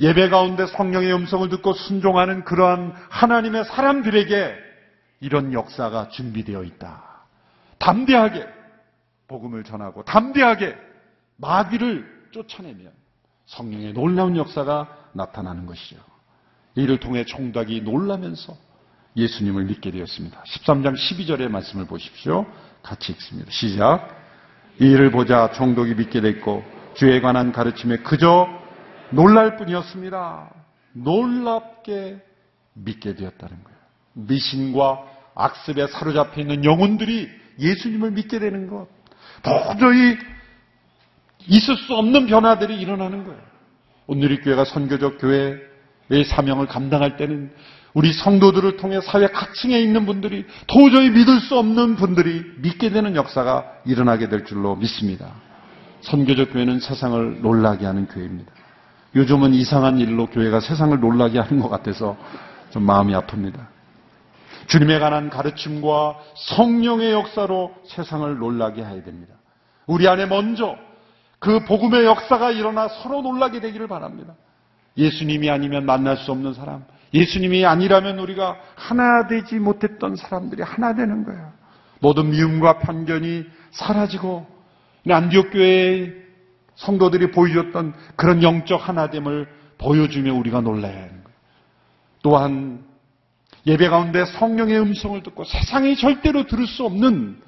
[0.01, 4.55] 예배 가운데 성령의 음성을 듣고 순종하는 그러한 하나님의 사람들에게
[5.21, 7.03] 이런 역사가 준비되어 있다.
[7.79, 8.47] 담대하게
[9.29, 10.77] 복음을 전하고 담대하게
[11.37, 12.93] 마귀를 쫓아내면
[13.47, 15.97] 성령의 놀라운 역사가 나타나는 것이죠.
[16.75, 18.57] 이를 통해 총닭이 놀라면서
[19.17, 20.43] 예수님을 믿게 되었습니다.
[20.43, 22.47] 13장 12절의 말씀을 보십시오.
[22.83, 23.51] 같이 읽습니다.
[23.53, 24.24] 시작.
[24.81, 28.49] 이 일을 보자 총독이 믿게 됐고 주에 관한 가르침에 그저
[29.11, 30.51] 놀랄 뿐이었습니다.
[30.93, 32.19] 놀랍게
[32.75, 33.79] 믿게 되었다는 거예요.
[34.15, 35.03] 미신과
[35.35, 38.89] 악습에 사로잡혀 있는 영혼들이 예수님을 믿게 되는 것.
[39.43, 40.17] 도저히
[41.47, 43.41] 있을 수 없는 변화들이 일어나는 거예요.
[44.07, 45.59] 오늘의 교회가 선교적 교회
[46.11, 47.51] 의 사명을 감당할 때는
[47.95, 53.65] 우리 성도들을 통해 사회 각층에 있는 분들이 도저히 믿을 수 없는 분들이 믿게 되는 역사가
[53.87, 55.33] 일어나게 될 줄로 믿습니다.
[56.01, 58.53] 선교적 교회는 세상을 놀라게 하는 교회입니다.
[59.15, 62.17] 요즘은 이상한 일로 교회가 세상을 놀라게 하는 것 같아서
[62.71, 63.75] 좀 마음이 아픕니다.
[64.67, 69.35] 주님에 관한 가르침과 성령의 역사로 세상을 놀라게 해야 됩니다.
[69.87, 70.77] 우리 안에 먼저
[71.39, 74.35] 그 복음의 역사가 일어나 서로 놀라게 되기를 바랍니다.
[74.97, 81.25] 예수님이 아니면 만날 수 없는 사람, 예수님이 아니라면 우리가 하나 되지 못했던 사람들이 하나 되는
[81.25, 81.53] 거예요.
[82.01, 84.47] 모든 미움과 편견이 사라지고
[85.09, 86.13] 안디옥 교회의
[86.77, 91.39] 성도들이 보여줬던 그런 영적 하나됨을 보여주며 우리가 놀라야 하는 거예요.
[92.23, 92.85] 또한
[93.67, 97.41] 예배 가운데 성령의 음성을 듣고 세상이 절대로 들을 수 없는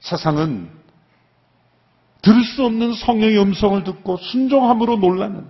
[0.00, 0.68] 세상은
[2.22, 5.46] 들을 수 없는 성령의 음성을 듣고 순종함으로 놀라는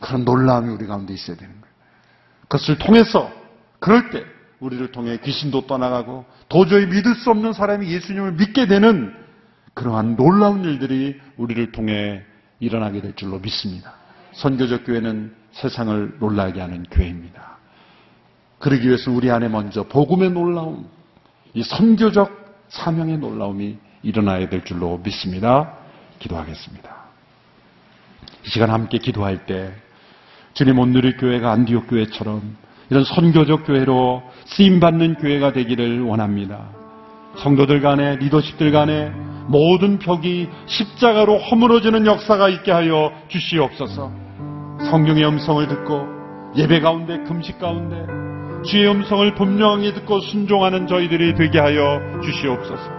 [0.00, 1.74] 그런 놀라움이 우리 가운데 있어야 되는 거예요.
[2.42, 3.30] 그것을 통해서
[3.78, 4.24] 그럴 때
[4.60, 9.14] 우리를 통해 귀신도 떠나가고 도저히 믿을 수 없는 사람이 예수님을 믿게 되는
[9.74, 12.22] 그러한 놀라운 일들이 우리를 통해
[12.60, 13.94] 일어나게 될 줄로 믿습니다.
[14.32, 17.58] 선교적 교회는 세상을 놀라게 하는 교회입니다.
[18.58, 20.88] 그러기 위해서 우리 안에 먼저 복음의 놀라움,
[21.52, 25.76] 이 선교적 사명의 놀라움이 일어나야 될 줄로 믿습니다.
[26.18, 27.04] 기도하겠습니다.
[28.44, 29.74] 이 시간 함께 기도할 때
[30.54, 32.40] 주님 오늘 의 교회가 안디옥 교회처럼
[32.88, 36.68] 이런 선교적 교회로 쓰임 받는 교회가 되기를 원합니다.
[37.38, 39.10] 성도들 간에 리더십들 간에
[39.48, 44.12] 모든 벽이 십자가로 허물어지는 역사가 있게 하여 주시옵소서.
[44.90, 46.06] 성령의 음성을 듣고
[46.56, 48.06] 예배 가운데 금식 가운데
[48.64, 52.92] 주의 음성을 분명히 듣고 순종하는 저희들이 되게 하여 주시옵소서.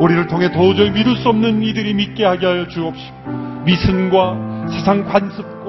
[0.00, 5.63] 우리를 통해 도저히 믿을 수 없는 이들이 믿게 하게 하여 주옵시고 미신과 세상 관습과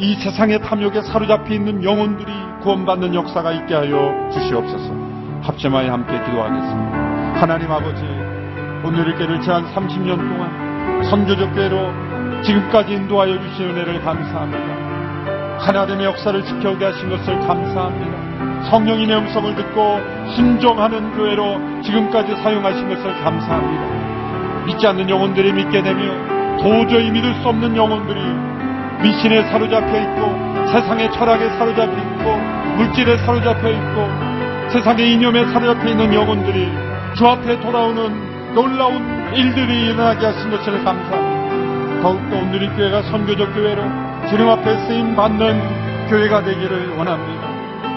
[0.00, 2.32] 이 세상의 탐욕에 사로잡혀 있는 영혼들이
[2.62, 4.94] 구원받는 역사가 있게 하여 주시옵소서.
[5.42, 7.38] 합심하여 함께 기도하겠습니다.
[7.38, 8.02] 하나님 아버지,
[8.82, 15.66] 오늘의 교회를 지난 30년 동안 선교적 교회로 지금까지 인도하여 주신 은혜를 감사합니다.
[15.66, 18.70] 하나님의 역사를 지켜오게 하신 것을 감사합니다.
[18.70, 20.00] 성령님의 음성을 듣고
[20.34, 24.64] 순종하는 교회로 지금까지 사용하신 것을 감사합니다.
[24.64, 28.49] 믿지 않는 영혼들이 믿게 되며 도저히 믿을 수 없는 영혼들이
[29.02, 32.36] 미신에 사로잡혀 있고 세상의 철학에 사로잡혀 있고
[32.76, 34.08] 물질에 사로잡혀 있고
[34.70, 36.70] 세상의 이념에 사로잡혀 있는 영혼들이
[37.14, 42.02] 주 앞에 돌아오는 놀라운 일들이 일어나게 하신 것을 감사합니다.
[42.02, 43.82] 더욱더 오늘의 교회가 선교적 교회로
[44.28, 47.48] 주님 앞에 쓰임 받는 교회가 되기를 원합니다.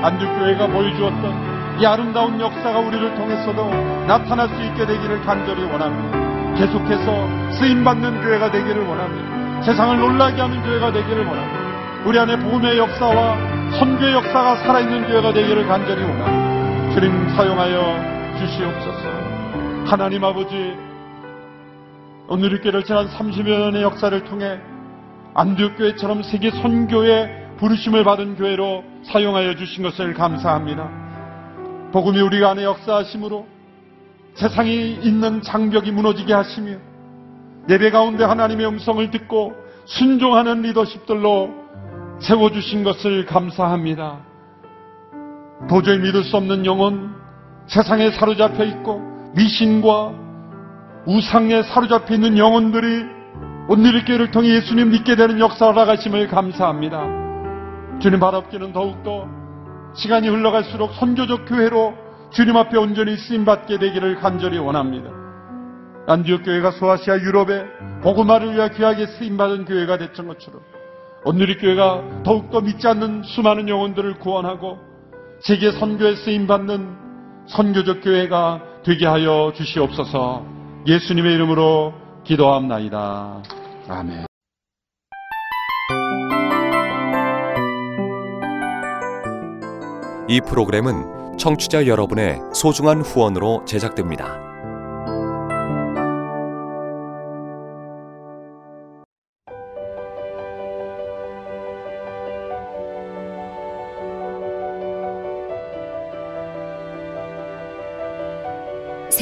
[0.03, 3.69] 안주교회가 보여주었던 이 아름다운 역사가 우리를 통해서도
[4.07, 6.55] 나타날 수 있게 되기를 간절히 원합니다.
[6.55, 9.32] 계속해서 쓰임받는 교회가 되기를 원합니다.
[9.65, 12.03] 세상을 놀라게 하는 교회가 되기를 원합니다.
[12.05, 13.37] 우리 안에 복음의 역사와
[13.79, 16.93] 선교의 역사가 살아있는 교회가 되기를 간절히 원합니다.
[16.93, 19.07] 주님 사용하여 주시옵소서.
[19.85, 20.75] 하나님 아버지,
[22.27, 24.59] 오늘 교회를 지난 30여 년의 역사를 통해
[25.33, 30.89] 안디옥 교회처럼 세계 선교의 부르심을 받은 교회로 사용하여 주신 것을 감사합니다.
[31.93, 33.47] 복음이 우리 안에 역사하심으로
[34.35, 36.77] 세상이 있는 장벽이 무너지게 하시며
[37.69, 39.53] 예배 가운데 하나님의 음성을 듣고
[39.85, 41.49] 순종하는 리더십들로
[42.19, 44.19] 세워주신 것을 감사합니다.
[45.69, 47.15] 도저히 믿을 수 없는 영혼,
[47.67, 49.01] 세상에 사로잡혀 있고
[49.35, 50.13] 미신과
[51.05, 53.13] 우상에 사로잡혀 있는 영혼들이
[53.69, 57.99] 오늘의 교회를 통해 예수님 믿게 되는 역사를 나가심을 감사합니다.
[57.99, 59.27] 주님 바랍기는 더욱더
[59.95, 61.93] 시간이 흘러갈수록 선교적 교회로
[62.31, 65.22] 주님 앞에 온전히 쓰임받게 되기를 간절히 원합니다.
[66.05, 67.65] 안디옥 교회가 소아시아 유럽에
[68.01, 70.61] 복음화를 위하 귀하게 쓰임받은 교회가 됐던 것처럼
[71.25, 74.79] 오늘의 교회가 더욱더 믿지 않는 수많은 영혼들을 구원하고
[75.41, 77.03] 세계 선교에 쓰임받는
[77.47, 80.45] 선교적 교회가 되게 하여 주시옵소서
[80.85, 81.93] 예수님의 이름으로
[82.25, 83.43] 기도합나이다.
[83.87, 84.25] 아멘.
[90.27, 94.52] 이 프로그램은 청취자 여러분의 소중한 후원으로 제작됩니다.